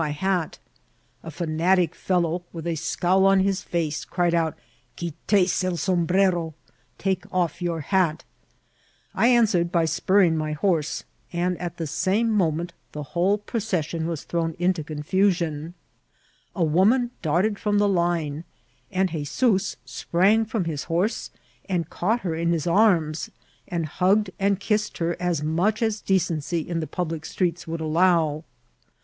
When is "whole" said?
13.13-13.37